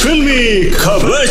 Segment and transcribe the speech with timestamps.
[0.00, 1.26] फिल्मी खबर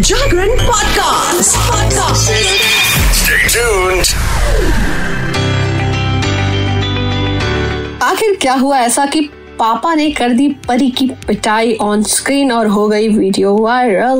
[0.00, 2.30] जागरण podcast podcast
[8.02, 8.78] आखिर क्या हुआ?
[8.78, 9.20] ऐसा कि
[9.58, 14.16] पापा ने कर दी परी की पिटाई ऑन स्क्रीन और हो गई वीडियो वायरल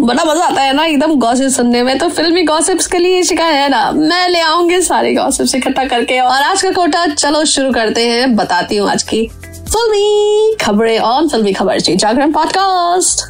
[0.00, 3.54] बड़ा मज़ा आता है ना एकदम गॉसिप सुनने में। तो फिल्मी गॉसिप्स के लिए शिकायत
[3.54, 7.72] है ना मैं ले आऊँगी सारे गॉसिप्स इकट्ठा करके। और आज का कोटा चलो शुरू
[7.72, 9.30] करते हैं। बताती हूँ आज की
[9.74, 13.22] फिल्मी खबरें ऑन फिल्मी खबर जी जागरण पॉडकास्ट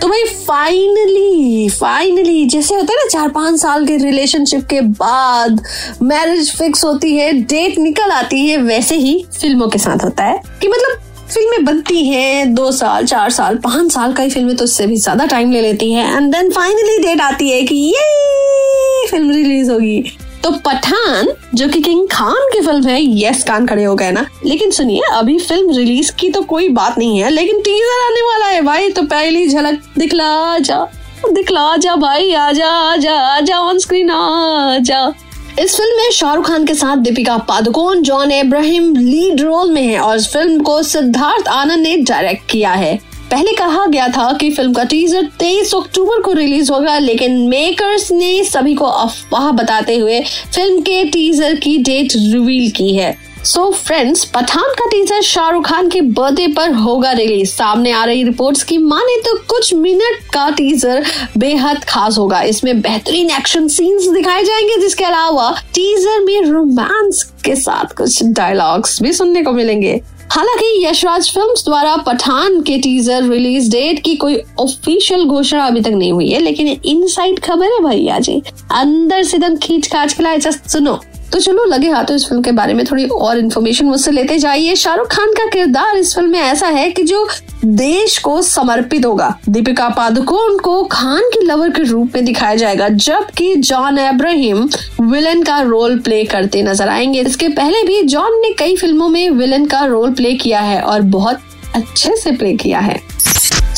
[0.00, 5.60] तो भाई फाइनली फाइनली जैसे होता है ना चार पाँच साल के रिलेशनशिप के बाद
[6.02, 10.40] मैरिज फिक्स होती है डेट निकल आती है वैसे ही फ़िल्मों के साथ होता है।
[10.62, 10.98] कि मतलब
[11.30, 14.96] फ़िल्में बनती हैं दो साल चार साल पाँच साल का ही फ़िल्में तो इससे भी
[14.96, 19.70] ज़्यादा टाइम ले लेती हैं। एंड देन फाइनली डेट आती है कि ये फ़िल्म रिलीज़
[19.70, 24.10] होगी। तो पठान, जो कि किंग खान की फ़िल्म है यस कान खड़े हो गए
[24.12, 28.22] ना। लेकिन सुनिए, अभी फ़िल्म रिलीज़ की तो कोई बात नहीं है, लेकिन टीजर आने
[28.22, 30.86] वाला है भाई तो पहली झलक, दिखला जा
[31.24, 35.12] दिखला जा भाई आजा आजा आजा ऑन स्क्रीन आजा
[35.60, 39.98] इस फ़िल्म में शाहरुख खान के साथ Deepika Padukone, John Ibrahim lead role में है
[40.00, 42.98] और इस फ़िल्म को सिद्धार्थ आनंद ने डायरेक्ट किया है।
[43.32, 48.10] पहले कहा गया था कि फ़िल्म का टीजर 23 अक्टूबर को रिलीज़ होगा, लेकिन मेकर्स
[48.12, 50.20] ने सभी को अफवाह बताते हुए
[50.54, 55.88] फ़िल्म के टीजर की डेट रिवील की है। सो फ्रेंड्स पठान का टीजर शाहरुख खान
[55.90, 60.48] के बर्थडे पर होगा रिलीज़ सामने आ रही रिपोर्ट्स की माने तो कुछ मिनट का
[60.50, 61.04] टीजर
[61.38, 67.56] बेहद खास होगा। इसमें बेहतरीन एक्शन सीन्स दिखाए जाएँगे, जिसके अलावा टीजर में रोमांस के
[67.56, 73.70] साथ कुछ डायलॉग्स भी सुनने को मिलेंगे। हालाँकि यशराज फिल्म्स द्वारा पठान के टीजर रिलीज़
[73.70, 78.18] डेट की कोई ऑफिशियल घोषणा अभी तक नहीं हुई है, लेकिन इनसाइड खबर है भैया
[78.18, 81.00] जी अंदर से दम खींच खाच के लाए जस्ट सुनो।
[81.32, 84.74] तो चलो, लगे हाथों इस फ़िल्म के बारे में थोड़ी और इन्फॉर्मेशन मुझसे लेते जाइए।
[84.74, 87.28] शाहरुख खान का किरदार इस फ़िल्म में ऐसा है कि जो
[87.64, 92.88] देश को समर्पित होगा। दीपिका पादुकोण को खान की लवर के रूप में दिखाया जाएगा,
[92.88, 94.68] जबकि जॉन एब्राहिम
[95.02, 99.30] विलन का रोल प्ले करते नज़र आएँगे। इसके पहले भी जॉन ने कई फ़िल्मों में
[99.30, 101.40] विलन का रोल प्ले किया है और बहुत
[101.74, 103.00] अच्छे से प्ले किया है।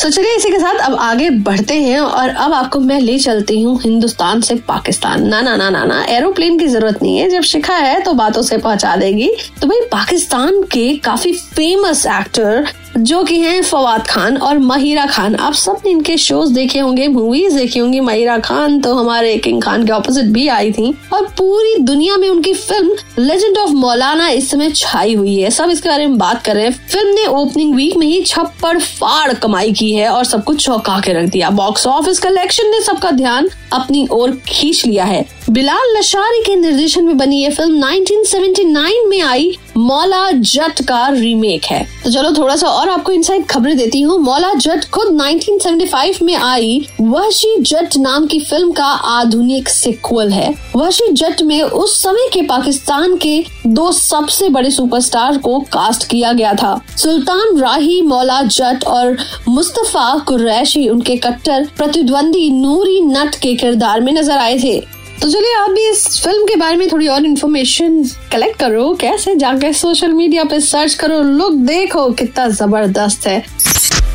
[0.05, 3.61] तो चलिए इसी के साथ अब आगे बढ़ते हैं और अब आपको मैं ले चलती
[3.61, 7.41] हूँ हिंदुस्तान से पाकिस्तान। ना ना ना ना ना, एरोप्लेन की ज़रूरत नहीं है। जब
[7.41, 12.67] शिखा है तो बातों से पहुँचा देगी। तो भाई, पाकिस्तान के काफ़ी फ़ेमस एक्टर
[12.97, 17.55] जो कि हैं फवाद खान और महिरा खान। आप सबने इनके शोज़ देखे होंगे मूवीज़
[17.55, 21.75] देखी होंगी। महिरा खान तो हमारे किंग खान के ऑपोजिट भी आई थी। और पूरी
[21.79, 26.07] दुनिया में उनकी फ़िल्म लेजेंड ऑफ़ मौलाना इस समय छाई हुई है। सब इसके बारे
[26.07, 29.93] में बात कर रहे हैं। फ़िल्म ने ओपनिंग वीक में ही छप्पड़ फाड़ कमाई की
[29.93, 34.07] है और सब कुछ चौंका के रख दिया। बॉक्स ऑफ़िस कलेक्शन ने सबका ध्यान अपनी
[34.11, 39.51] ओर खींच लिया है। बिलाल लशारी के निर्देशन में बनी ये फ़िल्म 1979 में आई
[39.77, 44.17] मौला जट का रीमेक है। तो चलो थोड़ा सा और आपको इनसाइड खबरें देती हूँ।
[44.19, 50.49] मौला जट खुद 1975 में आई। वहशी जट नाम की फ़िल्म का आधुनिक सिक्वल है।
[50.75, 56.33] वहशी जट में उस समय के पाकिस्तान के दो सबसे बड़े सुपरस्टार को कास्ट किया
[56.33, 59.17] गया था। सुल्तान राही, मौला जट और
[59.49, 65.53] मुस्तफ़ा कुरैशी उनके कट्टर प्रतिद्वंदी नूरी नट के किरदार में नज़र आए थे। तो चलिए,
[65.55, 70.13] आप भी इस फ़िल्म के बारे में थोड़ी और इन्फॉर्मेशन कलेक्ट करो। कैसे जाके सोशल
[70.13, 71.21] मीडिया पे सर्च करो?
[71.21, 73.43] लुक देखो कितना ज़बरदस्त है।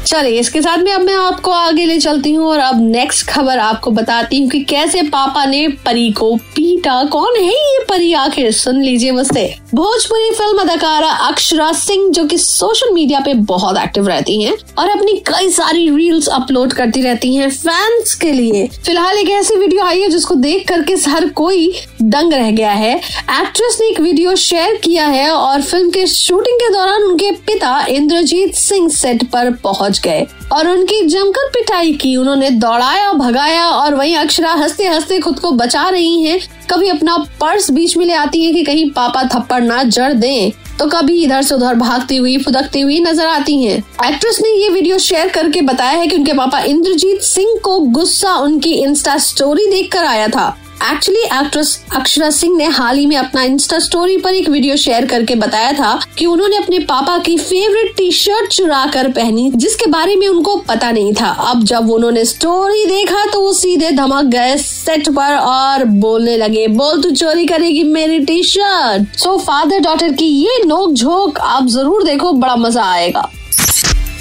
[0.07, 3.59] चलिए, इसके साथ में अब मैं आपको आगे ले चलती हूँ और अब नेक्स्ट खबर
[3.59, 8.13] आपको बताती हूँ कि कैसे पापा ने परी को पीटा। कौन है ये परी?
[8.15, 9.45] आखिर सुन लीजिए मुझसे।
[9.75, 14.91] भोजपुरी फ़िल्म अदाकारा अक्षरा सिंह, जो कि सोशल मीडिया पे बहुत एक्टिव रहती हैं और
[14.91, 19.85] अपनी कई सारी रील्स अपलोड करती रहती हैं फैंस के लिए। फ़िलहाल एक ऐसी वीडियो
[19.85, 21.73] आई है जिसको देख करके हर कोई
[22.03, 26.59] दंग रह गया है। एक्ट्रेस ने एक वीडियो शेयर किया है और फ़िल्म के शूटिंग
[26.59, 32.17] के दौरान उनके पिता इंद्रजीत सिंह सेट पर पहुँच गए और उनकी जमकर पिटाई की।
[32.17, 36.41] उन्होंने दौड़ाया, भगाया और वहीं अक्षरा हँसते हँसते खुद को बचा रही हैं।
[36.71, 40.51] कभी अपना पर्स बीच में ले आती है कि कहीं पापा थप्पड़ ना जड़ दें।
[40.79, 43.77] तो कभी इधर से उधर भागती हुई, फुदकती हुई नज़र आती हैं।
[44.07, 48.35] एक्ट्रेस ने ये वीडियो शेयर करके बताया है कि उनके पापा इंद्रजीत सिंह को गुस्सा
[48.35, 53.43] उनकी इंस्टा स्टोरी देखकर आया था। एक्चुअली एक्ट्रेस अक्षरा सिंह ने हाल ही में अपना
[53.45, 57.95] इंस्टा स्टोरी पर एक वीडियो शेयर करके बताया था कि उन्होंने अपने पापा की फेवरेट
[57.97, 62.25] टी शर्ट चुरा कर पहनी, जिसके बारे में उनको पता नहीं था। अब जब उन्होंने
[62.25, 67.47] स्टोरी देखा तो वो सीधे धमक गए सेट पर और बोलने लगे, बोल, तू चोरी
[67.47, 72.57] करेगी मेरी T shirt so father daughter की ये नोक झोंक आप ज़रूर देखो, बड़ा
[72.57, 73.31] मज़ा आएगा।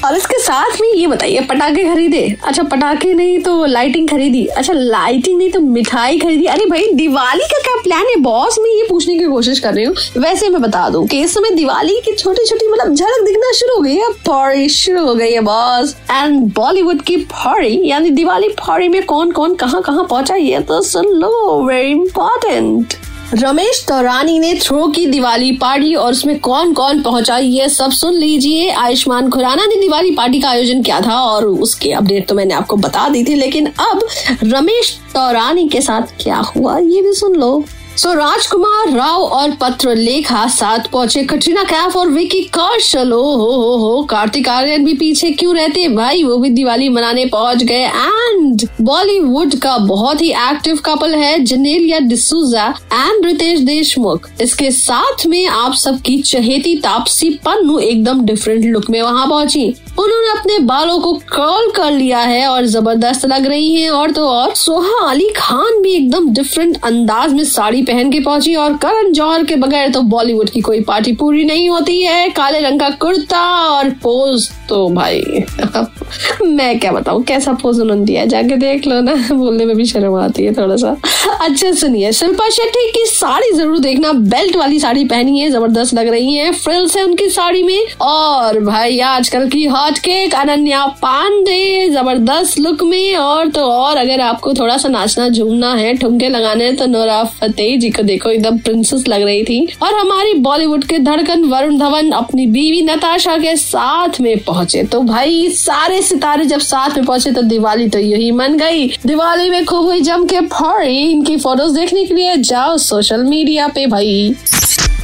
[0.05, 4.73] और इसके साथ में ये बताइए, पटाखे खरीदे। अच्छा पटाखे नहीं तो लाइटिंग खरीदी। अच्छा
[4.73, 8.15] लाइटिंग नहीं तो मिठाई खरीदी। अरे भाई, दिवाली का क्या प्लान है?
[8.21, 11.33] बॉस मैं ये पूछने की कोशिश कर रही हूँ। वैसे मैं बता दूँ की इस
[11.33, 15.15] समय दिवाली की छोटी छोटी मतलब झलक दिखना शुरू हो गई है। फौरी शुरू हो
[15.15, 20.05] गई है बॉस एंड बॉलीवुड की फौरी यानी दिवाली फौरी में कौन कौन कहाँ कहाँ
[20.05, 22.93] पहुँचा, ये तो सुन लो वेरी इंपॉर्टेंट
[23.33, 28.13] रमेश तौरानी ने थ्रो की दिवाली पार्टी और उसमें कौन कौन पहुँचा ये सब सुन
[28.13, 32.53] लीजिए। आयुष्मान खुराना ने दिवाली पार्टी का आयोजन किया था और उसके अपडेट तो मैंने
[32.53, 34.07] आपको बता दी थी, लेकिन अब
[34.43, 37.63] रमेश तौरानी के साथ क्या हुआ ये भी सुन लो।
[37.99, 43.51] सो राजकुमार राव और पत्र लेखा साथ पहुँचे। कटरीना कैफ और विकी कौशल ओ हो
[43.51, 45.87] हो हो। कार्तिक आर्यन भी पीछे क्यों रहते?
[45.89, 51.39] भाई, वो भी दिवाली मनाने पहुँच गए। एंड बॉलीवुड का बहुत ही एक्टिव कपल है
[51.39, 58.65] जनेलिया डिसूजा एंड रितेश देशमुख इसके साथ में आप सबकी चहेती तापसी पन्नू एकदम डिफरेंट
[58.65, 63.45] लुक में वहाँ पहुँची। उन्होंने अपने बालों को कर्ल कर लिया है और ज़बरदस्त लग
[63.45, 68.11] रही हैं। और तो और, सोहा अली खान भी एकदम डिफरेंट अंदाज में साड़ी पहन
[68.11, 72.01] के पहुँची और करण जौहर के बगैर तो बॉलीवुड की कोई पार्टी पूरी नहीं होती
[72.01, 75.21] है। काले रंग का कुर्ता और पोज तो भाई,
[76.45, 80.15] मैं क्या बताऊँ, कैसा पोज उन्होंने दिया जाके देख लो ना, बोलने में भी शर्म
[80.15, 80.95] आती है थोड़ा सा
[81.41, 86.07] अच्छा सुनिए, शिल्पा शेट्टी की साड़ी ज़रूर देखना। बेल्ट वाली साड़ी पहनी है, ज़बरदस्त लग
[86.07, 91.89] रही है। फ्रिल्स है उनकी साड़ी में। और भाई, आजकल की हॉट केक अनन्या पांडे,
[91.89, 96.71] ज़बरदस्त लुक में। और तो और, अगर आपको थोड़ा सा नाचना झूमना है, ठुमके लगाने
[96.71, 100.99] तो नोरा फतेह जी को देखो, एकदम प्रिंसेस लग रही थी। और हमारी बॉलीवुड के
[100.99, 106.59] धड़कन वरुण धवन अपनी बीवी नताशा के साथ में पहुँचे। तो भाई, सारे सितारे जब
[106.59, 110.39] साथ में पहुँचे तो दिवाली तो यही मन गई। दिवाली में खूब हुई जम के
[110.39, 114.35] फौरी इनकी फ़ोटोज़ देखने के लिए जाओ सोशल मीडिया पे भाई।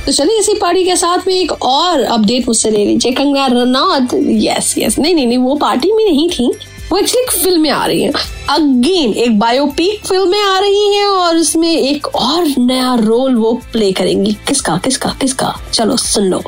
[0.05, 4.09] तो चलिए इसी पार्टी के साथ में एक और अपडेट मुझसे ले लीजिए। कंगना रनौत।
[4.27, 6.51] यस यस नहीं नहीं नहीं, वो पार्टी में नहीं थी।
[6.91, 8.11] वो एक्चुअली फ़िल्में आ रही हैं।
[8.49, 13.91] अगेन एक बायोपिक फ़िल्में आ रही हैं और उसमें एक और नया रोल वो प्ले
[13.91, 15.55] करेंगी। किसका किसका किसका?
[15.73, 16.43] चलो, सुन। लो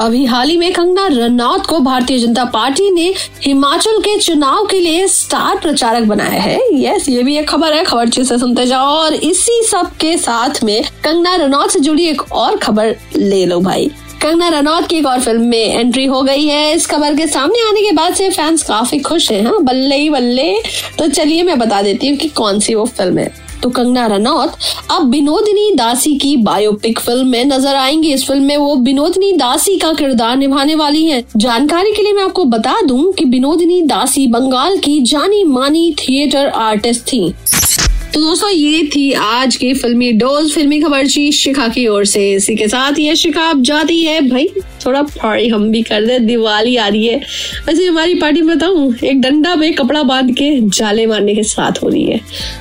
[0.00, 3.14] अभी हाल ही में कंगना रनौत को भारतीय जनता पार्टी ने
[3.44, 7.84] हिमाचल के चुनाव के लिए स्टार प्रचारक बनाया है। यस ये भी एक खबर है,
[7.84, 12.32] खबर से सुनते जाओ। और इसी सब के साथ में कंगना रनौत से जुड़ी एक
[12.32, 13.90] और खबर ले लो भाई।
[14.22, 17.60] कंगना रनौत की एक और फ़िल्म में एंट्री हो गई है। इस खबर के सामने
[17.68, 20.52] आने के बाद से फैंस काफ़ी खुश हैं हाँ बल्ले ही बल्ले।
[20.98, 23.32] तो चलिए मैं बता देती हूँ कि कौन सी वो फ़िल्म है।
[23.62, 24.56] तो कंगना रनौत,
[24.90, 29.76] अब विनोदिनी दासी की बायोपिक फ़िल्म में नज़र आएँगी। इस फ़िल्म में वो विनोदिनी दासी
[29.78, 34.26] का किरदार निभाने वाली हैं। जानकारी के लिए मैं आपको बता दूँ कि विनोदिनी दासी
[34.26, 37.34] बंगाल की जानी मानी थिएटर आर्टिस्ट थी।
[38.14, 42.32] तो दोस्तों, ये थी आज की फिल्मी डोज फिल्मी खबर ची शिखा की ओर से
[42.32, 44.48] इसी के साथ ये शिखा। अब जाती है, भाई,
[44.86, 47.20] थोड़ा पार्टी हम भी कर दे, दिवाली आ रही है।
[47.66, 51.88] वैसे हमारी पार्टी बताऊँ, एक डंडा में कपड़ा बाँध के जाले मारने के साथ हो
[51.88, 52.20] रही है।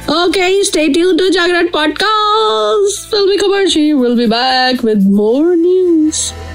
[0.09, 6.48] Okay stay tune to Jagran podcast Filmi Khabar ची will be back with more news